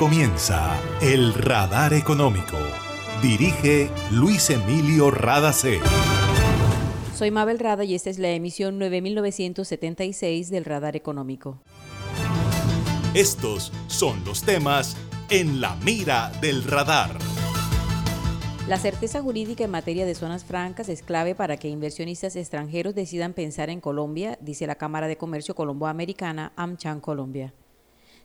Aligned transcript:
comienza 0.00 0.80
El 1.02 1.34
Radar 1.34 1.92
Económico. 1.92 2.56
Dirige 3.20 3.90
Luis 4.10 4.48
Emilio 4.48 5.10
Radacé. 5.10 5.78
Soy 7.14 7.30
Mabel 7.30 7.58
Rada 7.58 7.84
y 7.84 7.94
esta 7.94 8.08
es 8.08 8.18
la 8.18 8.30
emisión 8.30 8.78
9976 8.78 10.48
del 10.48 10.64
Radar 10.64 10.96
Económico. 10.96 11.60
Estos 13.12 13.74
son 13.88 14.24
los 14.24 14.42
temas 14.42 14.96
en 15.28 15.60
la 15.60 15.76
mira 15.84 16.32
del 16.40 16.64
radar. 16.64 17.18
La 18.68 18.78
certeza 18.78 19.20
jurídica 19.20 19.64
en 19.64 19.70
materia 19.70 20.06
de 20.06 20.14
zonas 20.14 20.46
francas 20.46 20.88
es 20.88 21.02
clave 21.02 21.34
para 21.34 21.58
que 21.58 21.68
inversionistas 21.68 22.36
extranjeros 22.36 22.94
decidan 22.94 23.34
pensar 23.34 23.68
en 23.68 23.82
Colombia, 23.82 24.38
dice 24.40 24.66
la 24.66 24.76
Cámara 24.76 25.08
de 25.08 25.18
Comercio 25.18 25.54
Colomboamericana 25.54 26.54
AmCham 26.56 27.00
Colombia. 27.00 27.52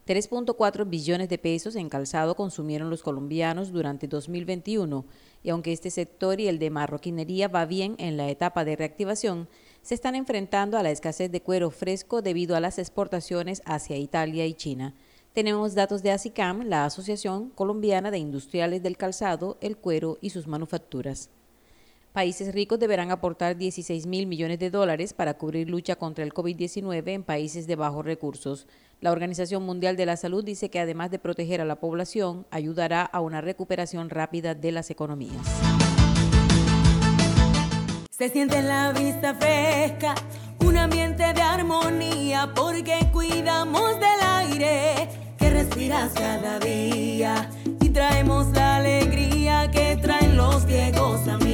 3.4 0.08 0.88
billones 0.88 1.30
de 1.30 1.40
pesos 1.40 1.76
en 1.76 1.90
calzado 1.90 2.36
consumieron 2.36 2.92
los 2.92 3.02
colombianos 3.02 3.72
durante 3.72 4.08
2021 4.08 5.04
y 5.42 5.50
aunque 5.50 5.74
este 5.74 5.90
sector 5.90 6.40
y 6.40 6.48
el 6.48 6.60
de 6.60 6.70
marroquinería 6.70 7.48
va 7.48 7.66
bien 7.66 7.96
en 7.98 8.16
la 8.16 8.30
etapa 8.30 8.66
de 8.66 8.76
reactivación, 8.76 9.50
se 9.82 9.96
están 9.96 10.14
enfrentando 10.14 10.78
a 10.78 10.84
la 10.84 10.92
escasez 10.92 11.32
de 11.32 11.42
cuero 11.42 11.72
fresco 11.72 12.22
debido 12.22 12.56
a 12.56 12.60
las 12.60 12.78
exportaciones 12.78 13.64
hacia 13.66 13.98
Italia 13.98 14.46
y 14.46 14.54
China. 14.54 14.94
Tenemos 15.34 15.74
datos 15.74 16.04
de 16.04 16.12
ASICAM, 16.12 16.62
la 16.62 16.86
Asociación 16.86 17.50
Colombiana 17.50 18.12
de 18.12 18.20
Industriales 18.20 18.84
del 18.84 18.98
Calzado, 18.98 19.58
el 19.60 19.76
Cuero 19.76 20.20
y 20.22 20.30
sus 20.30 20.46
manufacturas. 20.46 21.32
Países 22.16 22.54
ricos 22.54 22.80
deberán 22.80 23.12
aportar 23.12 23.58
16 23.58 24.08
mil 24.08 24.26
millones 24.26 24.58
de 24.58 24.70
dólares 24.70 25.12
para 25.12 25.34
cubrir 25.34 25.70
lucha 25.70 25.98
contra 25.98 26.24
el 26.24 26.34
COVID-19 26.34 27.10
en 27.10 27.24
países 27.24 27.68
de 27.68 27.76
bajos 27.76 28.06
recursos. 28.06 28.68
La 29.02 29.12
Organización 29.12 29.64
Mundial 29.64 29.98
de 29.98 30.06
la 30.06 30.16
Salud 30.16 30.42
dice 30.42 30.70
que 30.70 30.80
además 30.80 31.12
de 31.12 31.20
proteger 31.20 31.60
a 31.60 31.66
la 31.66 31.82
población, 31.82 32.48
ayudará 32.52 33.02
a 33.02 33.20
una 33.20 33.42
recuperación 33.42 34.10
rápida 34.10 34.56
de 34.56 34.72
las 34.72 34.92
economías. 34.92 35.46
Se 38.12 38.30
siente 38.30 38.60
en 38.60 38.70
la 38.70 38.94
vista 38.94 39.36
fresca, 39.36 40.16
un 40.62 40.78
ambiente 40.78 41.34
de 41.34 41.42
armonía, 41.42 42.54
porque 42.56 43.10
cuidamos 43.12 43.96
del 43.96 44.22
aire 44.24 45.10
que 45.38 45.50
respiras 45.50 46.14
cada 46.14 46.60
día 46.60 47.50
y 47.82 47.90
traemos 47.90 48.54
la 48.54 48.78
alegría 48.78 49.70
que 49.70 49.98
traen 49.98 50.38
los 50.38 50.66
viejos 50.66 51.28
amigos. 51.28 51.45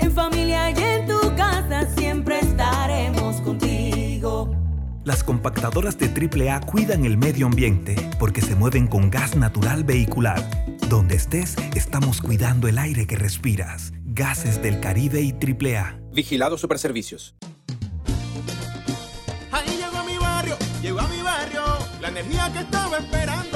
En 0.00 0.12
familia 0.12 0.70
y 0.70 0.82
en 0.82 1.06
tu 1.06 1.18
casa 1.36 1.86
siempre 1.96 2.40
estaremos 2.40 3.40
contigo. 3.40 4.54
Las 5.04 5.22
compactadoras 5.22 5.96
de 5.98 6.08
AAA 6.08 6.60
cuidan 6.62 7.04
el 7.04 7.16
medio 7.16 7.46
ambiente 7.46 7.94
porque 8.18 8.40
se 8.40 8.56
mueven 8.56 8.88
con 8.88 9.08
gas 9.08 9.36
natural 9.36 9.84
vehicular. 9.84 10.42
Donde 10.88 11.14
estés, 11.14 11.56
estamos 11.74 12.20
cuidando 12.20 12.66
el 12.66 12.76
aire 12.78 13.06
que 13.06 13.16
respiras. 13.16 13.92
Gases 14.04 14.62
del 14.62 14.80
Caribe 14.80 15.20
y 15.20 15.32
AAA. 15.32 16.00
Vigilado 16.12 16.58
Superservicios. 16.58 17.36
Ahí 19.52 19.76
llegó 19.76 19.98
a 19.98 20.04
mi 20.04 20.18
barrio, 20.18 20.56
llegó 20.82 21.00
a 21.00 21.08
mi 21.08 21.22
barrio, 21.22 21.62
la 22.00 22.08
energía 22.08 22.52
que 22.52 22.58
estaba 22.60 22.98
esperando, 22.98 23.55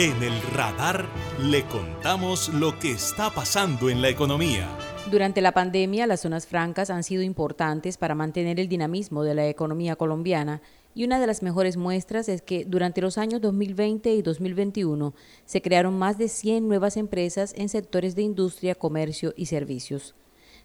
En 0.00 0.22
el 0.22 0.40
radar 0.54 1.06
le 1.42 1.64
contamos 1.64 2.54
lo 2.54 2.78
que 2.78 2.92
está 2.92 3.30
pasando 3.30 3.90
en 3.90 4.00
la 4.00 4.08
economía. 4.08 4.68
Durante 5.10 5.40
la 5.40 5.50
pandemia, 5.50 6.06
las 6.06 6.20
zonas 6.20 6.46
francas 6.46 6.90
han 6.90 7.02
sido 7.02 7.22
importantes 7.22 7.96
para 7.96 8.14
mantener 8.14 8.60
el 8.60 8.68
dinamismo 8.68 9.24
de 9.24 9.34
la 9.34 9.48
economía 9.48 9.96
colombiana 9.96 10.62
y 10.94 11.02
una 11.02 11.18
de 11.18 11.26
las 11.26 11.42
mejores 11.42 11.76
muestras 11.76 12.28
es 12.28 12.42
que 12.42 12.64
durante 12.64 13.00
los 13.00 13.18
años 13.18 13.40
2020 13.40 14.14
y 14.14 14.22
2021 14.22 15.14
se 15.44 15.62
crearon 15.62 15.98
más 15.98 16.16
de 16.16 16.28
100 16.28 16.68
nuevas 16.68 16.96
empresas 16.96 17.52
en 17.56 17.68
sectores 17.68 18.14
de 18.14 18.22
industria, 18.22 18.76
comercio 18.76 19.34
y 19.36 19.46
servicios. 19.46 20.14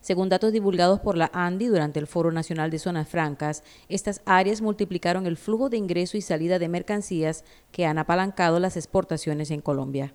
Según 0.04 0.28
datos 0.28 0.52
divulgados 0.52 1.00
por 1.00 1.16
la 1.16 1.32
ANDI 1.34 1.68
durante 1.68 1.98
el 1.98 2.08
Foro 2.08 2.30
Nacional 2.30 2.70
de 2.70 2.78
Zonas 2.78 3.08
Francas, 3.08 3.64
estas 3.88 4.22
áreas 4.26 4.62
multiplicaron 4.62 5.26
el 5.26 5.38
flujo 5.38 5.70
de 5.70 5.78
ingreso 5.78 6.18
y 6.18 6.22
salida 6.22 6.60
de 6.60 6.68
mercancías 6.68 7.46
que 7.72 7.86
han 7.86 7.98
apalancado 7.98 8.60
las 8.60 8.76
exportaciones 8.76 9.50
en 9.50 9.62
Colombia. 9.62 10.14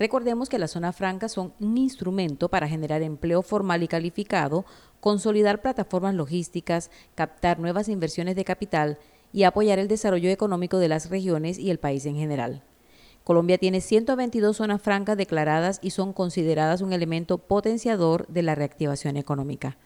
Recordemos 0.00 0.48
que 0.48 0.58
las 0.58 0.72
zonas 0.72 0.96
francas 0.96 1.30
son 1.30 1.54
un 1.60 1.78
instrumento 1.78 2.48
para 2.48 2.66
generar 2.66 3.02
empleo 3.02 3.42
formal 3.42 3.84
y 3.84 3.86
calificado, 3.86 4.64
consolidar 4.98 5.62
plataformas 5.62 6.16
logísticas, 6.16 6.90
captar 7.14 7.60
nuevas 7.60 7.88
inversiones 7.88 8.34
de 8.34 8.44
capital 8.44 8.98
y 9.32 9.44
apoyar 9.44 9.78
el 9.78 9.86
desarrollo 9.86 10.28
económico 10.28 10.78
de 10.78 10.88
las 10.88 11.08
regiones 11.08 11.56
y 11.56 11.70
el 11.70 11.78
país 11.78 12.04
en 12.04 12.16
general. 12.16 12.64
Colombia 13.24 13.58
tiene 13.58 13.80
122 13.80 14.56
zonas 14.56 14.80
francas 14.80 15.16
declaradas 15.16 15.78
y 15.82 15.90
son 15.90 16.12
consideradas 16.12 16.80
un 16.80 16.92
elemento 16.92 17.38
potenciador 17.38 18.26
de 18.28 18.42
la 18.42 18.54
reactivación 18.54 19.16
económica. 19.16 19.76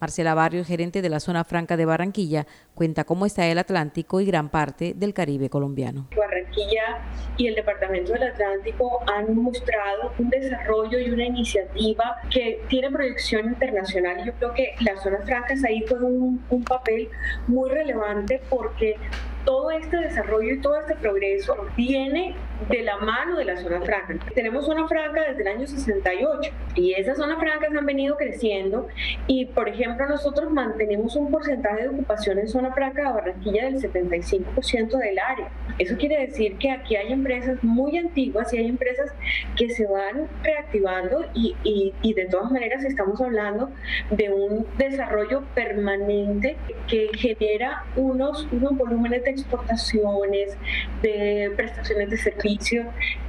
Marcela 0.00 0.34
Barrio, 0.34 0.64
gerente 0.64 1.02
de 1.02 1.08
la 1.08 1.18
zona 1.18 1.42
franca 1.44 1.76
de 1.76 1.84
Barranquilla, 1.84 2.46
cuenta 2.74 3.04
cómo 3.04 3.26
está 3.26 3.46
el 3.46 3.58
Atlántico 3.58 4.20
y 4.20 4.26
gran 4.26 4.48
parte 4.48 4.94
del 4.94 5.12
Caribe 5.12 5.50
colombiano. 5.50 6.08
Barranquilla 6.16 7.02
y 7.36 7.48
el 7.48 7.56
Departamento 7.56 8.12
del 8.12 8.22
Atlántico 8.22 9.00
han 9.06 9.34
mostrado 9.36 10.12
un 10.18 10.30
desarrollo 10.30 11.00
y 11.00 11.10
una 11.10 11.24
iniciativa 11.24 12.16
que 12.30 12.62
tiene 12.68 12.90
proyección 12.90 13.46
internacional. 13.46 14.24
Yo 14.24 14.32
creo 14.34 14.54
que 14.54 14.74
las 14.80 15.02
zonas 15.02 15.24
francas 15.24 15.64
ahí 15.64 15.84
juegan 15.88 16.12
un, 16.12 16.44
un 16.48 16.64
papel 16.64 17.08
muy 17.48 17.68
relevante 17.68 18.40
porque 18.48 18.96
todo 19.44 19.70
este 19.70 19.96
desarrollo 19.96 20.54
y 20.54 20.60
todo 20.60 20.78
este 20.80 20.94
progreso 20.96 21.56
viene 21.76 22.34
de 22.68 22.82
la 22.82 22.98
mano 22.98 23.36
de 23.36 23.44
la 23.44 23.56
zona 23.56 23.80
franca. 23.80 24.18
Tenemos 24.34 24.66
zona 24.66 24.88
franca 24.88 25.22
desde 25.28 25.42
el 25.42 25.48
año 25.48 25.66
68 25.66 26.50
y 26.74 26.94
esas 26.94 27.16
zonas 27.16 27.38
francas 27.38 27.70
han 27.76 27.86
venido 27.86 28.16
creciendo 28.16 28.88
y, 29.26 29.46
por 29.46 29.68
ejemplo, 29.68 30.08
nosotros 30.08 30.50
mantenemos 30.50 31.14
un 31.16 31.30
porcentaje 31.30 31.82
de 31.82 31.88
ocupación 31.88 32.38
en 32.38 32.48
zona 32.48 32.72
franca 32.72 33.02
de 33.02 33.08
Barranquilla 33.08 33.64
del 33.66 33.80
75% 33.80 34.98
del 34.98 35.18
área. 35.18 35.48
Eso 35.78 35.96
quiere 35.96 36.26
decir 36.26 36.56
que 36.58 36.70
aquí 36.70 36.96
hay 36.96 37.12
empresas 37.12 37.62
muy 37.62 37.96
antiguas 37.96 38.52
y 38.52 38.58
hay 38.58 38.66
empresas 38.66 39.12
que 39.56 39.70
se 39.70 39.86
van 39.86 40.26
reactivando 40.42 41.24
y, 41.34 41.54
y, 41.62 41.94
y 42.02 42.14
de 42.14 42.26
todas 42.26 42.50
maneras 42.50 42.84
estamos 42.84 43.20
hablando 43.20 43.70
de 44.10 44.30
un 44.30 44.66
desarrollo 44.76 45.44
permanente 45.54 46.56
que 46.88 47.10
genera 47.14 47.84
unos, 47.96 48.48
unos 48.50 48.76
volúmenes 48.76 49.22
de 49.24 49.27
exportaciones, 49.28 50.56
de 51.02 51.52
prestaciones 51.56 52.10
de 52.10 52.16
servicios 52.16 52.86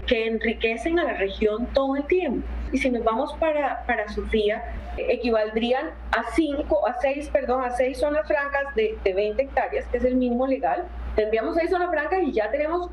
que 0.07 0.27
enriquecen 0.27 0.99
a 0.99 1.03
la 1.03 1.13
región 1.13 1.67
todo 1.73 1.95
el 1.95 2.03
tiempo. 2.05 2.47
Y 2.71 2.77
si 2.77 2.89
nos 2.89 3.03
vamos 3.03 3.33
para, 3.39 3.85
para 3.85 4.07
Sofía, 4.09 4.63
equivaldrían 4.97 5.91
a 6.11 6.23
cinco, 6.33 6.87
a 6.87 6.95
seis, 6.99 7.29
perdón, 7.29 7.63
a 7.63 7.71
seis 7.71 7.99
zonas 7.99 8.27
francas 8.27 8.75
de, 8.75 8.97
de 9.03 9.13
20 9.13 9.41
hectáreas, 9.41 9.85
que 9.87 9.97
es 9.97 10.03
el 10.03 10.15
mínimo 10.15 10.47
legal. 10.47 10.85
Tendríamos 11.15 11.55
seis 11.55 11.69
zonas 11.69 11.89
francas 11.89 12.19
y 12.23 12.31
ya 12.31 12.49
tenemos 12.51 12.89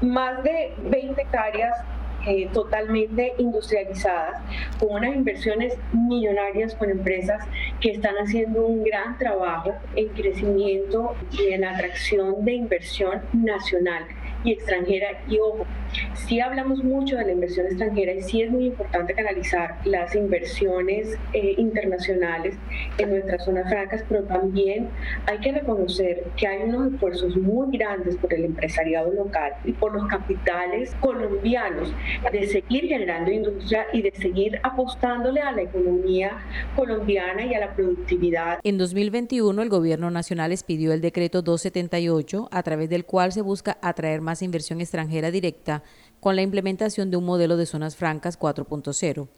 más 0.00 0.42
de 0.42 0.74
20 0.78 1.20
hectáreas 1.20 1.76
eh, 2.26 2.48
totalmente 2.52 3.32
industrializadas, 3.38 4.42
con 4.78 4.90
unas 4.96 5.14
inversiones 5.14 5.76
millonarias 5.92 6.74
con 6.74 6.90
empresas 6.90 7.42
que 7.80 7.90
están 7.90 8.14
haciendo 8.16 8.66
un 8.66 8.84
gran 8.84 9.16
trabajo 9.18 9.74
en 9.96 10.08
crecimiento 10.08 11.14
y 11.32 11.52
en 11.52 11.64
atracción 11.64 12.44
de 12.44 12.52
inversión 12.52 13.22
nacional 13.32 14.06
y 14.44 14.52
extranjera. 14.52 15.22
Y 15.28 15.38
ojo, 15.38 15.66
Sí 16.14 16.40
hablamos 16.40 16.82
mucho 16.84 17.16
de 17.16 17.24
la 17.24 17.32
inversión 17.32 17.66
extranjera 17.66 18.12
y 18.12 18.22
sí 18.22 18.42
es 18.42 18.50
muy 18.50 18.66
importante 18.66 19.14
canalizar 19.14 19.78
las 19.84 20.14
inversiones 20.14 21.18
eh, 21.32 21.54
internacionales 21.58 22.56
en 22.98 23.10
nuestras 23.10 23.44
zonas 23.44 23.68
francas, 23.68 24.04
pero 24.08 24.22
también 24.24 24.88
hay 25.26 25.38
que 25.38 25.52
reconocer 25.52 26.24
que 26.36 26.46
hay 26.46 26.62
unos 26.62 26.92
esfuerzos 26.92 27.36
muy 27.36 27.76
grandes 27.76 28.16
por 28.16 28.32
el 28.32 28.44
empresariado 28.44 29.12
local 29.12 29.54
y 29.64 29.72
por 29.72 29.92
los 29.92 30.06
capitales 30.06 30.94
colombianos 31.00 31.92
de 32.30 32.46
seguir 32.46 32.86
generando 32.86 33.30
industria 33.30 33.86
y 33.92 34.02
de 34.02 34.12
seguir 34.12 34.60
apostándole 34.62 35.40
a 35.40 35.52
la 35.52 35.62
economía 35.62 36.38
colombiana 36.76 37.44
y 37.44 37.54
a 37.54 37.60
la 37.60 37.74
productividad. 37.74 38.60
En 38.62 38.78
2021 38.78 39.60
el 39.62 39.68
gobierno 39.68 40.10
nacional 40.10 40.52
expidió 40.52 40.92
el 40.92 41.00
decreto 41.00 41.42
278 41.42 42.48
a 42.50 42.62
través 42.62 42.88
del 42.88 43.04
cual 43.04 43.32
se 43.32 43.42
busca 43.42 43.78
atraer 43.82 44.20
más 44.20 44.42
inversión 44.42 44.80
extranjera 44.80 45.30
directa 45.30 45.82
con 46.20 46.36
la 46.36 46.42
implementación 46.42 47.10
de 47.10 47.16
un 47.16 47.24
modelo 47.24 47.56
de 47.56 47.66
zonas 47.66 47.96
francas 47.96 48.38
4.0. 48.38 49.28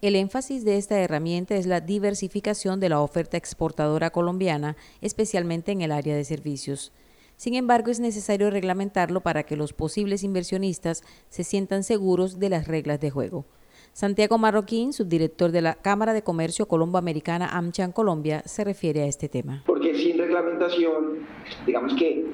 El 0.00 0.14
énfasis 0.14 0.64
de 0.64 0.76
esta 0.76 1.00
herramienta 1.00 1.56
es 1.56 1.66
la 1.66 1.80
diversificación 1.80 2.78
de 2.78 2.88
la 2.88 3.00
oferta 3.00 3.36
exportadora 3.36 4.10
colombiana, 4.10 4.76
especialmente 5.00 5.72
en 5.72 5.80
el 5.80 5.90
área 5.90 6.14
de 6.14 6.24
servicios. 6.24 6.92
Sin 7.36 7.54
embargo, 7.54 7.90
es 7.90 7.98
necesario 7.98 8.50
reglamentarlo 8.50 9.22
para 9.22 9.42
que 9.42 9.56
los 9.56 9.72
posibles 9.72 10.22
inversionistas 10.22 11.02
se 11.30 11.44
sientan 11.44 11.82
seguros 11.82 12.38
de 12.38 12.48
las 12.48 12.68
reglas 12.68 13.00
de 13.00 13.10
juego. 13.10 13.46
Santiago 13.92 14.38
Marroquín, 14.38 14.92
subdirector 14.92 15.50
de 15.50 15.62
la 15.62 15.74
Cámara 15.74 16.12
de 16.12 16.22
Comercio 16.22 16.66
Colombo-Americana 16.66 17.48
AmCham 17.48 17.92
Colombia, 17.92 18.42
se 18.44 18.64
refiere 18.64 19.02
a 19.02 19.06
este 19.06 19.28
tema. 19.28 19.62
Porque 19.66 19.94
sin 19.94 20.18
reglamentación, 20.18 21.26
digamos 21.66 21.94
que 21.94 22.26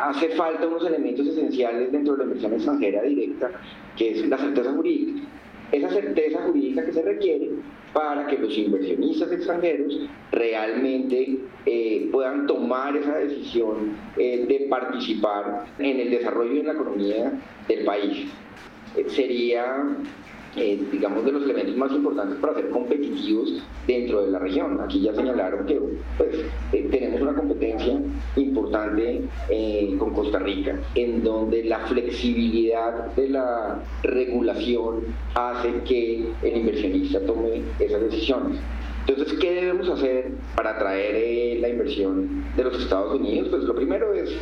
hace 0.00 0.30
falta 0.30 0.66
unos 0.66 0.84
elementos 0.86 1.26
esenciales 1.26 1.92
dentro 1.92 2.14
de 2.14 2.18
la 2.18 2.24
inversión 2.24 2.54
extranjera 2.54 3.02
directa, 3.02 3.50
que 3.96 4.12
es 4.12 4.26
la 4.28 4.38
certeza 4.38 4.72
jurídica. 4.72 5.28
Esa 5.72 5.90
certeza 5.90 6.42
jurídica 6.42 6.84
que 6.84 6.92
se 6.92 7.02
requiere 7.02 7.50
para 7.92 8.26
que 8.26 8.36
los 8.36 8.56
inversionistas 8.56 9.32
extranjeros 9.32 9.98
realmente 10.30 11.38
eh, 11.64 12.08
puedan 12.12 12.46
tomar 12.46 12.96
esa 12.96 13.16
decisión 13.16 13.96
eh, 14.16 14.44
de 14.46 14.66
participar 14.68 15.64
en 15.78 16.00
el 16.00 16.10
desarrollo 16.10 16.56
de 16.56 16.62
la 16.62 16.72
economía 16.72 17.32
del 17.66 17.84
país. 17.84 18.28
Eh, 18.96 19.06
sería 19.08 19.96
eh, 20.56 20.80
digamos, 20.90 21.24
de 21.24 21.32
los 21.32 21.42
elementos 21.42 21.76
más 21.76 21.92
importantes 21.92 22.38
para 22.38 22.54
ser 22.54 22.70
competitivos 22.70 23.62
dentro 23.86 24.24
de 24.24 24.32
la 24.32 24.38
región. 24.38 24.80
Aquí 24.80 25.00
ya 25.00 25.14
señalaron 25.14 25.66
que 25.66 25.80
pues, 26.16 26.34
eh, 26.72 26.88
tenemos 26.90 27.20
una 27.20 27.34
competencia 27.34 28.00
importante 28.36 29.22
eh, 29.48 29.94
con 29.98 30.14
Costa 30.14 30.38
Rica, 30.38 30.78
en 30.94 31.22
donde 31.22 31.64
la 31.64 31.80
flexibilidad 31.80 33.14
de 33.14 33.28
la 33.28 33.82
regulación 34.02 35.02
hace 35.34 35.72
que 35.84 36.26
el 36.42 36.56
inversionista 36.56 37.20
tome 37.20 37.62
esas 37.78 38.02
decisiones. 38.02 38.58
Entonces, 39.06 39.38
¿qué 39.38 39.52
debemos 39.52 39.88
hacer 39.88 40.32
para 40.56 40.70
atraer 40.70 41.14
eh, 41.14 41.58
la 41.60 41.68
inversión 41.68 42.44
de 42.56 42.64
los 42.64 42.76
Estados 42.82 43.14
Unidos? 43.20 43.48
Pues 43.50 43.62
lo 43.62 43.74
primero 43.76 44.12
es 44.12 44.34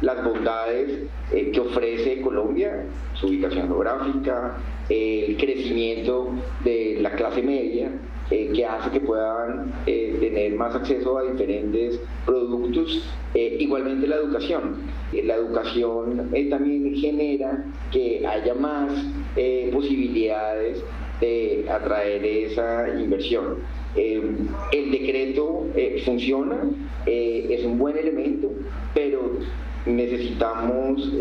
las 0.00 0.24
bondades 0.24 1.02
que 1.30 1.60
ofrece 1.60 2.22
Colombia, 2.22 2.86
su 3.12 3.26
ubicación 3.26 3.66
geográfica, 3.66 4.56
el 4.88 5.36
crecimiento 5.36 6.30
de 6.64 6.98
la 7.00 7.12
clase 7.12 7.42
media, 7.42 7.90
que 8.28 8.66
hace 8.66 8.90
que 8.90 9.00
puedan 9.00 9.72
tener 9.86 10.54
más 10.54 10.74
acceso 10.74 11.18
a 11.18 11.22
diferentes 11.24 12.00
productos. 12.26 13.10
igualmente 13.34 14.06
la 14.06 14.16
educación. 14.16 14.76
la 15.24 15.34
educación 15.34 16.30
también 16.50 16.94
genera 16.94 17.64
que 17.90 18.26
haya 18.26 18.54
más 18.54 18.92
posibilidades 19.72 20.82
de 21.20 21.66
atraer 21.68 22.24
esa 22.24 22.88
inversión. 22.98 23.58
Eh, 23.96 24.22
el 24.72 24.90
decreto 24.90 25.66
eh, 25.74 26.02
funciona, 26.04 26.70
eh, 27.06 27.46
es 27.50 27.64
un 27.64 27.78
buen 27.78 27.96
elemento, 27.96 28.50
pero 28.94 29.38
necesitamos 29.88 31.12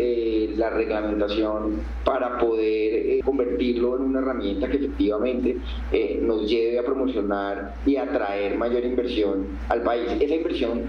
la 0.57 0.69
reglamentación 0.69 1.81
para 2.03 2.37
poder 2.39 3.23
convertirlo 3.23 3.97
en 3.97 4.03
una 4.03 4.19
herramienta 4.19 4.69
que 4.69 4.77
efectivamente 4.77 5.57
nos 6.21 6.49
lleve 6.49 6.79
a 6.79 6.83
promocionar 6.83 7.75
y 7.85 7.97
atraer 7.97 8.57
mayor 8.57 8.83
inversión 8.83 9.47
al 9.69 9.81
país. 9.83 10.07
Esa 10.19 10.35
inversión 10.35 10.83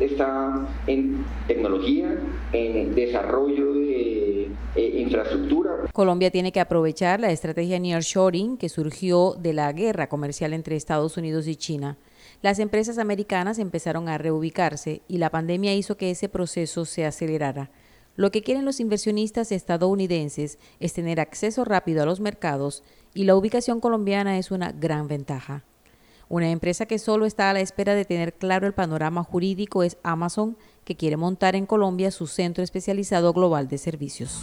está 0.00 0.66
en 0.86 1.24
tecnología, 1.46 2.18
en 2.52 2.94
desarrollo 2.94 3.74
de 3.74 4.48
infraestructura. 4.76 5.70
Colombia 5.92 6.30
tiene 6.30 6.52
que 6.52 6.60
aprovechar 6.60 7.20
la 7.20 7.30
estrategia 7.30 7.78
nearshoring 7.78 8.56
que 8.56 8.68
surgió 8.68 9.34
de 9.38 9.52
la 9.52 9.72
guerra 9.72 10.08
comercial 10.08 10.52
entre 10.52 10.76
Estados 10.76 11.16
Unidos 11.16 11.48
y 11.48 11.56
China. 11.56 11.96
Las 12.40 12.60
empresas 12.60 12.98
americanas 12.98 13.58
empezaron 13.58 14.08
a 14.08 14.16
reubicarse 14.16 15.02
y 15.08 15.18
la 15.18 15.30
pandemia 15.30 15.74
hizo 15.74 15.96
que 15.96 16.12
ese 16.12 16.28
proceso 16.28 16.84
se 16.84 17.04
acelerara. 17.04 17.70
Lo 18.14 18.30
que 18.30 18.42
quieren 18.42 18.64
los 18.64 18.78
inversionistas 18.78 19.50
estadounidenses 19.50 20.58
es 20.78 20.92
tener 20.92 21.18
acceso 21.18 21.64
rápido 21.64 22.02
a 22.02 22.06
los 22.06 22.20
mercados 22.20 22.84
y 23.12 23.24
la 23.24 23.34
ubicación 23.34 23.80
colombiana 23.80 24.38
es 24.38 24.52
una 24.52 24.70
gran 24.70 25.08
ventaja. 25.08 25.64
Una 26.28 26.50
empresa 26.50 26.86
que 26.86 26.98
solo 26.98 27.26
está 27.26 27.50
a 27.50 27.54
la 27.54 27.60
espera 27.60 27.94
de 27.94 28.04
tener 28.04 28.34
claro 28.34 28.66
el 28.66 28.74
panorama 28.74 29.24
jurídico 29.24 29.82
es 29.82 29.96
Amazon, 30.02 30.56
que 30.84 30.96
quiere 30.96 31.16
montar 31.16 31.56
en 31.56 31.66
Colombia 31.66 32.10
su 32.10 32.26
centro 32.26 32.62
especializado 32.62 33.32
global 33.32 33.66
de 33.66 33.78
servicios. 33.78 34.42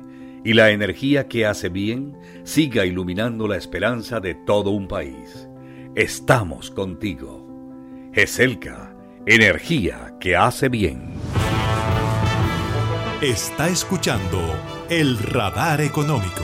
y 0.43 0.53
la 0.53 0.71
energía 0.71 1.27
que 1.27 1.45
hace 1.45 1.69
bien 1.69 2.17
siga 2.43 2.85
iluminando 2.85 3.47
la 3.47 3.57
esperanza 3.57 4.19
de 4.19 4.35
todo 4.35 4.71
un 4.71 4.87
país. 4.87 5.47
Estamos 5.95 6.71
contigo. 6.71 7.47
GESELCA, 8.13 8.95
energía 9.25 10.15
que 10.19 10.35
hace 10.35 10.69
bien. 10.69 11.13
Está 13.21 13.69
escuchando 13.69 14.39
el 14.89 15.17
radar 15.19 15.79
económico. 15.81 16.43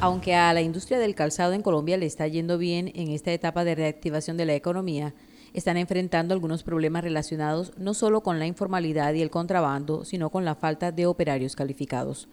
Aunque 0.00 0.34
a 0.34 0.52
la 0.52 0.60
industria 0.60 0.98
del 0.98 1.14
calzado 1.14 1.54
en 1.54 1.62
Colombia 1.62 1.96
le 1.96 2.04
está 2.04 2.28
yendo 2.28 2.58
bien 2.58 2.92
en 2.94 3.10
esta 3.10 3.32
etapa 3.32 3.64
de 3.64 3.74
reactivación 3.74 4.36
de 4.36 4.44
la 4.44 4.54
economía, 4.54 5.14
están 5.54 5.76
enfrentando 5.76 6.34
algunos 6.34 6.62
problemas 6.62 7.04
relacionados 7.04 7.72
no 7.78 7.94
solo 7.94 8.22
con 8.22 8.38
la 8.38 8.46
informalidad 8.46 9.14
y 9.14 9.22
el 9.22 9.30
contrabando, 9.30 10.04
sino 10.04 10.28
con 10.28 10.44
la 10.44 10.56
falta 10.56 10.92
de 10.92 11.06
operarios 11.06 11.56
calificados. 11.56 12.28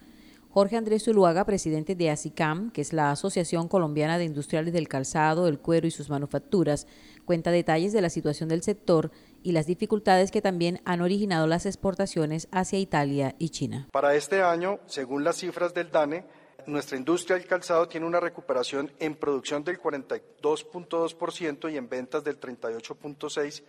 Jorge 0.50 0.76
Andrés 0.76 1.04
Zuluaga, 1.04 1.46
presidente 1.46 1.94
de 1.94 2.10
ASICAM, 2.10 2.72
que 2.72 2.82
es 2.82 2.92
la 2.92 3.10
Asociación 3.10 3.68
Colombiana 3.68 4.18
de 4.18 4.24
Industriales 4.24 4.74
del 4.74 4.86
Calzado, 4.86 5.48
el 5.48 5.58
Cuero 5.58 5.86
y 5.86 5.90
sus 5.90 6.10
manufacturas, 6.10 6.86
cuenta 7.24 7.50
detalles 7.50 7.94
de 7.94 8.02
la 8.02 8.10
situación 8.10 8.50
del 8.50 8.62
sector 8.62 9.12
y 9.42 9.52
las 9.52 9.66
dificultades 9.66 10.30
que 10.30 10.42
también 10.42 10.82
han 10.84 11.00
originado 11.00 11.46
las 11.46 11.64
exportaciones 11.64 12.48
hacia 12.50 12.78
Italia 12.78 13.34
y 13.38 13.48
China. 13.48 13.88
Para 13.92 14.14
este 14.14 14.42
año, 14.42 14.80
según 14.84 15.24
las 15.24 15.36
cifras 15.36 15.72
del 15.72 15.90
DANE, 15.90 16.26
nuestra 16.66 16.96
industria 16.96 17.36
del 17.36 17.46
calzado 17.46 17.88
tiene 17.88 18.06
una 18.06 18.20
recuperación 18.20 18.92
en 18.98 19.14
producción 19.14 19.64
del 19.64 19.80
42.2% 19.80 21.72
y 21.72 21.76
en 21.76 21.88
ventas 21.88 22.24
del 22.24 22.40
38.6% 22.40 23.62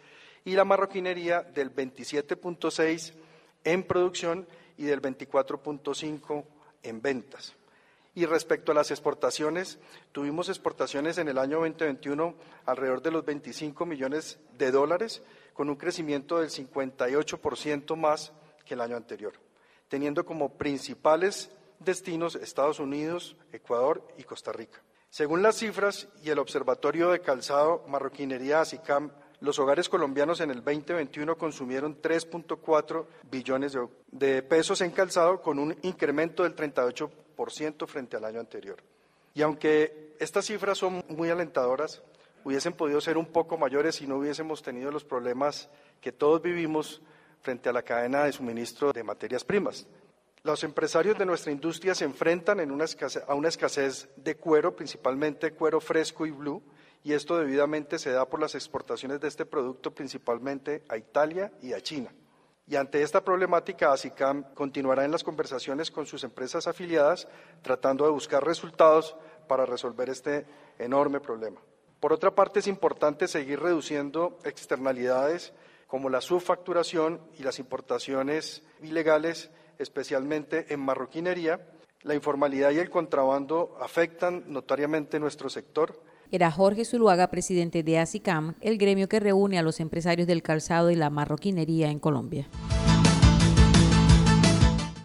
y 0.45 0.53
la 0.53 0.65
marroquinería 0.65 1.41
del 1.41 1.73
27.6% 1.73 3.13
en 3.63 3.83
producción 3.83 4.47
y 4.77 4.83
del 4.83 5.01
24.5% 5.01 6.43
en 6.83 7.01
ventas. 7.01 7.55
Y 8.15 8.25
respecto 8.25 8.71
a 8.71 8.75
las 8.75 8.91
exportaciones, 8.91 9.79
tuvimos 10.12 10.50
exportaciones 10.50 11.17
en 11.17 11.29
el 11.29 11.39
año 11.39 11.59
2021 11.62 12.35
alrededor 12.65 13.01
de 13.01 13.12
los 13.12 13.25
25 13.25 13.85
millones 13.85 14.38
de 14.57 14.71
dólares, 14.71 15.23
con 15.53 15.69
un 15.69 15.75
crecimiento 15.75 16.39
del 16.39 16.50
58% 16.50 17.95
más 17.95 18.31
que 18.65 18.75
el 18.75 18.81
año 18.81 18.97
anterior, 18.97 19.33
teniendo 19.88 20.25
como 20.25 20.50
principales 20.57 21.50
destinos 21.80 22.36
Estados 22.36 22.80
Unidos, 22.80 23.36
Ecuador 23.51 24.08
y 24.18 24.24
Costa 24.24 24.51
Rica. 24.51 24.82
Según 25.10 25.44
las 25.44 25.58
cifras 25.58 26.08
y 26.24 26.30
el 26.32 26.39
Observatorio 26.39 27.12
de 27.12 27.22
Calzado 27.22 27.84
Marroquinería 27.88 28.62
ASICAM, 28.62 29.12
los 29.42 29.60
hogares 29.60 29.89
colombianos 29.89 30.39
en 30.39 30.51
el 30.51 30.63
2021 30.63 31.38
consumieron 31.38 32.01
3.4 32.01 33.06
billones 33.30 33.77
de, 34.10 34.42
pesos 34.42 34.80
en 34.80 34.92
calzado 34.92 35.42
con 35.42 35.60
un 35.60 35.75
incremento 35.82 36.44
del 36.44 36.56
38% 36.56 37.88
frente 37.88 38.15
al 38.15 38.24
año 38.24 38.39
anterior. 38.39 38.77
Y 39.36 39.42
aunque 39.42 40.15
estas 40.20 40.46
cifras 40.46 40.77
son 40.77 41.03
muy 41.10 41.30
alentadoras, 41.30 42.01
hubiesen 42.46 42.72
podido 42.72 43.01
ser 43.01 43.18
un 43.18 43.25
poco 43.25 43.58
mayores 43.58 43.96
si 43.96 44.08
no 44.08 44.15
hubiésemos 44.18 44.62
tenido 44.62 44.92
los 44.92 45.03
problemas 45.03 45.70
que 46.00 46.12
todos 46.12 46.42
vivimos 46.42 47.01
frente 47.42 47.68
a 47.68 47.74
la 47.74 47.84
cadena 47.84 48.24
de 48.24 48.32
suministro 48.32 48.94
de 48.94 49.03
materias 49.03 49.44
primas. 49.44 49.86
Los 50.45 50.65
empresarios 50.65 51.17
de 51.17 51.25
nuestra 51.25 51.53
industria 51.53 51.95
se 51.95 52.03
enfrentan 52.03 52.59
a 52.59 53.33
una 53.33 53.47
escasez 53.47 54.09
de 54.17 54.35
cuero, 54.35 54.75
principalmente 54.75 55.53
cuero 55.53 55.79
fresco 55.79 56.25
y 56.25 56.31
blue, 56.31 56.62
y 57.01 57.13
esto 57.13 57.38
debidamente 57.38 57.97
se 57.97 58.12
da 58.12 58.27
por 58.27 58.41
las 58.41 58.53
exportaciones 58.53 59.21
de 59.21 59.29
este 59.29 59.45
producto 59.45 59.95
principalmente 59.95 60.83
a 60.89 60.97
Italia 60.97 61.53
y 61.62 61.71
a 61.71 61.79
China. 61.79 62.13
Y 62.67 62.75
ante 62.75 63.01
esta 63.03 63.23
problemática, 63.23 63.93
ASICAM 63.93 64.53
continuará 64.53 65.05
en 65.05 65.12
las 65.12 65.23
conversaciones 65.23 65.89
con 65.91 66.05
sus 66.05 66.25
empresas 66.25 66.67
afiliadas 66.67 67.29
tratando 67.62 68.03
de 68.03 68.12
buscar 68.12 68.43
resultados 68.45 69.15
para 69.47 69.65
resolver 69.65 70.09
este 70.09 70.45
enorme 70.77 71.21
problema. 71.21 71.62
Por 72.01 72.12
otra 72.12 72.35
parte, 72.35 72.59
es 72.59 72.67
importante 72.67 73.29
seguir 73.29 73.62
reduciendo 73.62 74.38
externalidades 74.43 75.53
como 75.88 76.09
la 76.09 76.19
subfacturación 76.19 77.21
y 77.38 77.43
las 77.43 77.59
importaciones 77.59 78.62
ilegales, 78.81 79.50
especialmente 79.80 80.74
en 80.74 80.80
marroquinería. 80.80 81.68
La 82.01 82.15
informalidad 82.15 82.72
y 82.72 82.80
el 82.80 82.89
contrabando 82.89 83.77
afectan 83.80 84.44
notariamente 84.48 85.20
nuestro 85.20 85.50
sector 85.50 86.01
era 86.34 86.50
Jorge 86.50 86.84
Zuluaga, 86.84 87.30
presidente 87.30 87.84
de 87.84 88.00
ASICAM, 88.00 88.56
el 88.60 88.80
gremio 88.80 89.08
que 89.08 89.20
reúne 89.20 89.60
a 89.60 89.62
los 89.62 89.80
empresarios 89.80 90.27
del 90.27 90.42
calzado 90.42 90.89
y 90.89 90.96
la 90.96 91.12
marroquinería 91.12 91.92
en 91.92 92.00
Colombia. 92.00 92.50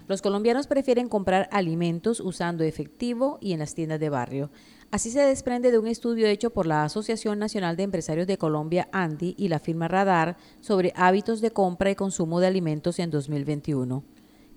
Los 0.07 0.23
colombianos 0.23 0.67
prefieren 0.67 1.11
comprar 1.11 1.51
alimentos 1.53 2.21
usando 2.21 2.65
efectivo 2.65 3.37
y 3.43 3.53
en 3.53 3.59
las 3.59 3.75
tiendas 3.75 4.01
de 4.01 4.09
barrio. 4.09 4.51
Así 4.91 5.11
se 5.11 5.21
desprende 5.21 5.71
de 5.71 5.79
un 5.79 5.87
estudio 5.87 6.27
hecho 6.27 6.49
por 6.49 6.67
la 6.67 6.85
Asociación 6.85 7.39
Nacional 7.39 7.77
de 7.77 7.83
Empresarios 7.83 8.27
de 8.27 8.39
Colombia, 8.39 8.89
ANDI, 8.91 9.35
y 9.37 9.49
la 9.49 9.59
firma 9.59 9.87
Radar 9.87 10.39
sobre 10.63 10.95
hábitos 10.97 11.43
de 11.43 11.51
compra 11.51 11.91
y 11.91 11.95
consumo 11.95 12.41
de 12.41 12.47
alimentos 12.47 12.99
en 13.01 13.11
2021. 13.11 14.03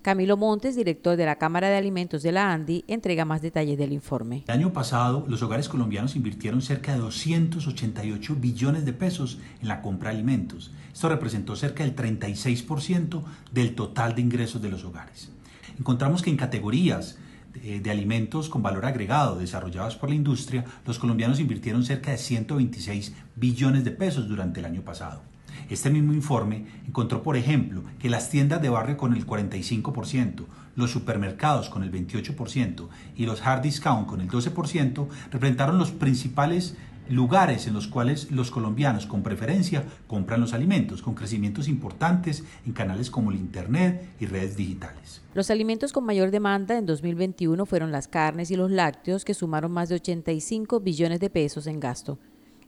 Camilo 0.02 0.36
Montes, 0.36 0.74
director 0.74 1.16
de 1.16 1.24
la 1.24 1.36
Cámara 1.36 1.68
de 1.68 1.76
Alimentos 1.76 2.24
de 2.24 2.32
la 2.32 2.52
ANDI, 2.52 2.84
entrega 2.88 3.24
más 3.24 3.40
detalles 3.40 3.78
del 3.78 3.92
informe. 3.92 4.42
El 4.48 4.54
año 4.54 4.72
pasado, 4.72 5.24
los 5.28 5.42
hogares 5.42 5.68
colombianos 5.68 6.16
invirtieron 6.16 6.60
cerca 6.60 6.92
de 6.92 6.98
288 6.98 8.36
billones 8.40 8.84
de 8.84 8.92
pesos 8.92 9.38
en 9.60 9.68
la 9.68 9.80
compra 9.80 10.10
de 10.10 10.16
alimentos. 10.16 10.72
Esto 10.92 11.08
representó 11.08 11.54
cerca 11.54 11.84
del 11.84 11.94
36% 11.94 13.22
del 13.52 13.76
total 13.76 14.16
de 14.16 14.22
ingresos 14.22 14.60
de 14.60 14.70
los 14.70 14.84
hogares. 14.84 15.30
Encontramos 15.78 16.20
que 16.20 16.30
en 16.30 16.36
categorías 16.36 17.18
de, 17.54 17.78
de, 17.78 17.90
alimentos 17.92 18.48
con 18.48 18.60
valor 18.60 18.84
agregado 18.86 19.38
desarrollados 19.38 19.94
por 19.94 20.08
la 20.08 20.16
industria, 20.16 20.64
los 20.84 20.98
colombianos 20.98 21.38
invirtieron 21.38 21.84
cerca 21.84 22.10
de 22.10 22.18
126 22.18 23.14
billones 23.36 23.84
de 23.84 23.92
pesos 23.92 24.26
durante 24.26 24.58
el 24.58 24.66
año 24.66 24.82
pasado. 24.82 25.22
Este 25.70 25.90
mismo 25.90 26.12
informe 26.12 26.66
encontró, 26.86 27.22
por 27.22 27.36
ejemplo, 27.36 27.82
que 27.98 28.10
las 28.10 28.30
tiendas 28.30 28.62
de 28.62 28.68
barrio 28.68 28.96
con 28.96 29.14
el 29.14 29.26
45%, 29.26 30.44
los 30.76 30.90
supermercados 30.90 31.68
con 31.68 31.82
el 31.82 31.92
28% 31.92 32.88
y 33.16 33.26
los 33.26 33.46
hard 33.46 33.62
discount 33.62 34.06
con 34.06 34.20
el 34.20 34.28
12% 34.28 35.08
representaron 35.30 35.78
los 35.78 35.90
principales 35.90 36.76
lugares 37.08 37.66
en 37.66 37.74
los 37.74 37.88
cuales 37.88 38.30
los 38.30 38.50
colombianos 38.50 39.06
con 39.06 39.22
preferencia 39.22 39.84
compran 40.06 40.40
los 40.40 40.54
alimentos, 40.54 41.02
con 41.02 41.14
crecimientos 41.14 41.68
importantes 41.68 42.44
en 42.64 42.72
canales 42.72 43.10
como 43.10 43.30
el 43.30 43.38
Internet 43.38 44.14
y 44.20 44.26
redes 44.26 44.56
digitales. 44.56 45.22
Los 45.34 45.50
alimentos 45.50 45.92
con 45.92 46.04
mayor 46.04 46.30
demanda 46.30 46.78
en 46.78 46.86
2021 46.86 47.66
fueron 47.66 47.92
las 47.92 48.08
carnes 48.08 48.50
y 48.50 48.56
los 48.56 48.70
lácteos, 48.70 49.24
que 49.24 49.34
sumaron 49.34 49.72
más 49.72 49.88
de 49.88 49.96
85 49.96 50.80
billones 50.80 51.20
de 51.20 51.30
pesos 51.30 51.66
en 51.66 51.80
gasto. 51.80 52.18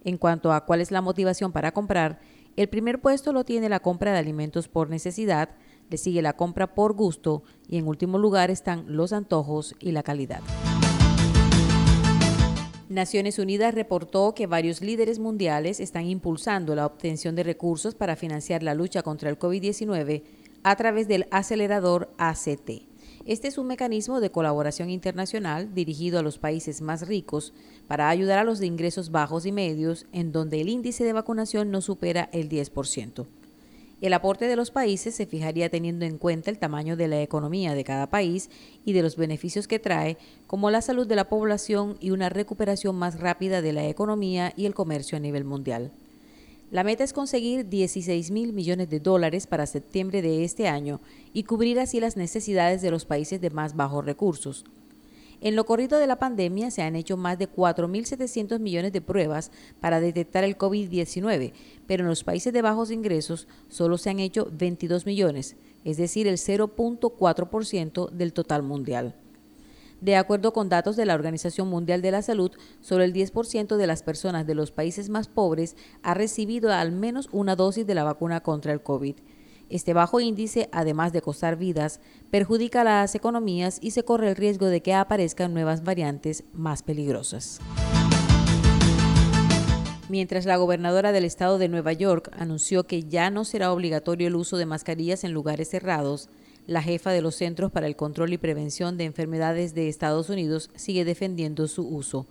En 0.03 0.19
cuanto 0.19 0.53
a 0.53 0.67
cuál 0.67 0.81
es 0.81 0.91
la 0.91 1.01
motivación 1.01 1.53
para 1.53 1.73
comprar, 1.73 2.21
el 2.57 2.69
primer 2.69 3.01
puesto 3.01 3.33
lo 3.33 3.45
tiene 3.45 3.69
la 3.69 3.81
compra 3.81 4.13
de 4.13 4.19
alimentos 4.19 4.69
por 4.69 4.89
necesidad, 4.91 5.51
le 5.91 5.97
sigue 5.99 6.23
la 6.23 6.37
compra 6.37 6.75
por 6.75 6.95
gusto 6.95 7.43
y 7.69 7.79
en 7.79 7.89
último 7.89 8.19
lugar 8.19 8.51
están 8.51 8.85
los 8.87 9.13
antojos 9.13 9.75
y 9.81 9.93
la 9.93 10.03
calidad. 10.03 10.41
Naciones 12.89 13.39
Unidas 13.39 13.75
reportó 13.75 14.35
que 14.35 14.47
varios 14.47 14.81
líderes 14.81 15.19
mundiales 15.19 15.81
están 15.81 16.07
impulsando 16.07 16.77
la 16.77 16.87
obtención 16.87 17.35
de 17.35 17.43
recursos 17.43 17.95
para 17.95 18.15
financiar 18.15 18.63
la 18.63 18.75
lucha 18.75 19.03
contra 19.03 19.31
el 19.31 19.39
COVID-19 19.39 20.23
a 20.63 20.77
través 20.77 21.09
del 21.09 21.27
acelerador 21.31 22.11
ACT. 22.19 22.94
Este 23.27 23.49
es 23.49 23.57
un 23.57 23.67
mecanismo 23.67 24.21
de 24.21 24.29
colaboración 24.29 24.91
internacional 24.91 25.73
dirigido 25.73 26.19
a 26.19 26.23
los 26.23 26.37
países 26.37 26.83
más 26.83 27.09
ricos 27.09 27.55
para 27.89 28.11
ayudar 28.11 28.39
a 28.39 28.45
los 28.45 28.59
de 28.59 28.67
ingresos 28.67 29.11
bajos 29.11 29.47
y 29.47 29.53
medios 29.53 30.05
en 30.13 30.31
donde 30.31 30.61
el 30.61 30.69
índice 30.69 31.05
de 31.05 31.15
vacunación 31.15 31.71
no 31.71 31.81
supera 31.81 32.29
el 32.33 32.51
10%. 32.51 33.25
El 34.03 34.13
aporte 34.13 34.47
de 34.47 34.57
los 34.57 34.71
países 34.71 35.15
se 35.15 35.25
fijaría 35.25 35.71
teniendo 35.71 36.05
en 36.05 36.19
cuenta 36.19 36.51
el 36.51 36.59
tamaño 36.59 36.99
de 36.99 37.09
la 37.09 37.23
economía 37.23 37.75
de 37.75 37.85
cada 37.85 38.11
país 38.11 38.51
y 38.85 38.93
de 38.93 39.01
los 39.01 39.17
beneficios 39.17 39.67
que 39.67 39.79
trae, 39.79 40.19
como 40.47 40.71
la 40.71 40.83
salud 40.83 41.07
de 41.07 41.17
la 41.17 41.31
población 41.31 41.97
y 42.01 42.11
una 42.11 42.29
recuperación 42.29 42.95
más 42.95 43.19
rápida 43.19 43.63
de 43.63 43.73
la 43.73 43.89
economía 43.89 44.53
y 44.55 44.67
el 44.67 44.75
comercio 44.75 45.17
a 45.17 45.21
nivel 45.21 45.45
mundial. 45.45 45.93
La 46.75 46.83
meta 46.83 47.05
es 47.05 47.13
conseguir 47.13 47.69
16 47.69 48.33
mil 48.33 48.53
millones 48.53 48.91
de 48.91 48.99
dólares 48.99 49.47
para 49.47 49.65
septiembre 49.65 50.23
de 50.23 50.43
este 50.43 50.67
año 50.67 51.01
y 51.33 51.45
cubrir 51.45 51.79
así 51.79 52.01
las 52.01 52.17
necesidades 52.17 52.83
de 52.83 52.91
los 52.91 53.05
países 53.05 53.41
de 53.41 53.51
más 53.51 53.77
bajos 53.77 54.05
recursos. 54.05 54.65
En 55.41 55.55
lo 55.55 55.67
corrido 55.67 56.01
de 56.01 56.09
la 56.09 56.19
pandemia 56.19 56.73
se 56.73 56.83
han 56.83 56.97
hecho 56.97 57.17
más 57.17 57.39
de 57.39 57.49
4.700 57.49 58.59
millones 58.59 58.93
de 58.93 59.01
pruebas 59.01 59.53
para 59.79 60.01
detectar 60.01 60.43
el 60.43 60.59
COVID-19, 60.59 61.53
pero 61.87 62.03
en 62.03 62.09
los 62.09 62.25
países 62.25 62.53
de 62.53 62.63
bajos 62.63 62.91
ingresos 62.91 63.47
solo 63.69 63.97
se 63.97 64.11
han 64.11 64.19
hecho 64.19 64.51
22 64.51 65.07
millones, 65.07 65.55
es 65.85 65.97
decir, 65.97 66.27
el 66.27 66.39
0.4% 66.39 68.11
del 68.11 68.33
total 68.33 68.65
mundial. 68.65 69.15
De 70.01 70.17
acuerdo 70.17 70.53
con 70.53 70.69
datos 70.69 70.97
de 70.97 71.07
la 71.07 71.15
Organización 71.15 71.69
Mundial 71.69 72.03
de 72.03 72.11
la 72.11 72.23
Salud, 72.23 72.51
solo 72.81 73.05
el 73.05 73.13
10% 73.13 73.77
de 73.77 73.87
las 73.87 74.03
personas 74.03 74.47
de 74.47 74.55
los 74.55 74.71
países 74.71 75.09
más 75.09 75.29
pobres 75.29 75.77
ha 76.03 76.15
recibido 76.15 76.73
al 76.73 76.93
menos 76.93 77.29
una 77.33 77.57
dosis 77.57 77.87
de 77.87 77.95
la 77.95 78.05
vacuna 78.05 78.41
contra 78.41 78.73
el 78.73 78.83
COVID. 78.83 79.17
Este 79.71 79.95
bajo 79.95 80.21
índice, 80.21 80.69
además 80.73 81.13
de 81.13 81.23
costar 81.23 81.57
vidas, 81.57 82.01
perjudica 82.31 82.85
las 82.85 83.15
economías 83.15 83.79
y 83.81 83.93
se 83.93 84.05
corre 84.05 84.29
el 84.29 84.37
riesgo 84.37 84.67
de 84.67 84.83
que 84.83 84.93
aparezcan 84.93 85.55
nuevas 85.55 85.83
variantes 85.83 86.45
más 86.53 86.83
peligrosas. 86.83 87.61
Mientras 90.11 90.45
la 90.45 90.57
gobernadora 90.57 91.13
del 91.13 91.25
estado 91.25 91.57
de 91.57 91.69
Nueva 91.69 91.95
York 91.95 92.31
anunció 92.39 92.87
que 92.87 93.05
ya 93.05 93.31
no 93.31 93.45
será 93.45 93.73
obligatorio 93.73 94.29
el 94.29 94.37
uso 94.37 94.59
de 94.59 94.67
mascarillas 94.67 95.25
en 95.25 95.33
lugares 95.33 95.71
cerrados, 95.71 96.29
la 96.67 96.83
jefa 96.83 97.11
de 97.11 97.23
los 97.23 97.37
Centros 97.37 97.71
para 97.71 97.87
el 97.87 97.97
Control 97.97 98.33
y 98.33 98.39
Prevención 98.39 98.97
de 98.97 99.05
Enfermedades 99.05 99.75
de 99.75 99.89
Estados 99.89 100.31
Unidos 100.31 100.71
sigue 100.75 101.05
defendiendo 101.05 101.69
su 101.69 101.87
uso. 101.87 102.27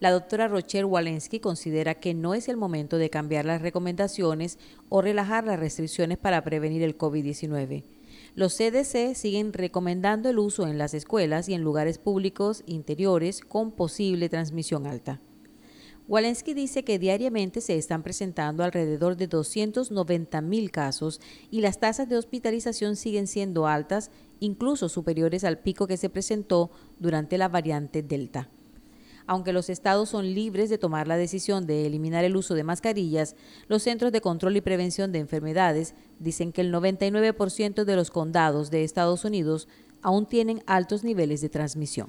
La 0.00 0.10
doctora 0.10 0.46
Rochelle 0.46 0.84
Walensky 0.84 1.40
considera 1.40 1.96
que 1.96 2.14
no 2.14 2.34
es 2.34 2.48
el 2.48 2.56
momento 2.56 2.98
de 2.98 3.10
cambiar 3.10 3.44
las 3.44 3.62
recomendaciones 3.62 4.58
o 4.88 5.02
relajar 5.02 5.44
las 5.44 5.58
restricciones 5.58 6.18
para 6.18 6.42
prevenir 6.44 6.82
el 6.82 6.96
COVID-19. 6.96 7.84
Los 8.34 8.56
CDC 8.56 9.14
siguen 9.14 9.52
recomendando 9.52 10.28
el 10.28 10.38
uso 10.38 10.68
en 10.68 10.78
las 10.78 10.94
escuelas 10.94 11.48
y 11.48 11.54
en 11.54 11.62
lugares 11.62 11.98
públicos 11.98 12.62
interiores 12.66 13.40
con 13.40 13.72
posible 13.72 14.28
transmisión 14.28 14.86
alta. 14.86 15.20
Walensky 16.08 16.54
dice 16.54 16.84
que 16.84 16.98
diariamente 16.98 17.60
se 17.60 17.76
están 17.76 18.02
presentando 18.02 18.64
alrededor 18.64 19.16
de 19.16 19.26
290 19.26 20.40
mil 20.40 20.70
casos 20.70 21.20
y 21.50 21.60
las 21.60 21.80
tasas 21.80 22.08
de 22.08 22.16
hospitalización 22.16 22.96
siguen 22.96 23.26
siendo 23.26 23.66
altas, 23.66 24.10
incluso 24.40 24.88
superiores 24.88 25.44
al 25.44 25.58
pico 25.58 25.86
que 25.86 25.98
se 25.98 26.08
presentó 26.08 26.70
durante 26.98 27.36
la 27.36 27.48
variante 27.48 28.02
Delta. 28.02 28.48
Aunque 29.26 29.52
los 29.52 29.68
estados 29.68 30.08
son 30.08 30.32
libres 30.32 30.70
de 30.70 30.78
tomar 30.78 31.06
la 31.06 31.18
decisión 31.18 31.66
de 31.66 31.84
eliminar 31.84 32.24
el 32.24 32.36
uso 32.36 32.54
de 32.54 32.64
mascarillas, 32.64 33.36
los 33.66 33.82
Centros 33.82 34.10
de 34.10 34.22
Control 34.22 34.56
y 34.56 34.62
Prevención 34.62 35.12
de 35.12 35.18
Enfermedades 35.18 35.94
dicen 36.18 36.52
que 36.52 36.62
el 36.62 36.72
99% 36.72 37.84
de 37.84 37.96
los 37.96 38.10
condados 38.10 38.70
de 38.70 38.82
Estados 38.82 39.26
Unidos 39.26 39.68
aún 40.00 40.24
tienen 40.24 40.62
altos 40.64 41.04
niveles 41.04 41.42
de 41.42 41.50
transmisión. 41.50 42.08